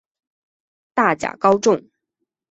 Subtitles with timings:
[0.95, 1.87] 大甲高中